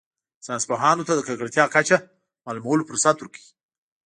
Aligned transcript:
ساینس 0.45 0.63
پوهانو 0.69 1.07
ته 1.07 1.13
د 1.15 1.21
ککړتیا 1.27 1.65
کچه 1.75 1.97
معلومولو 2.45 2.87
فرصت 2.89 3.15
ورکوي 3.17 3.49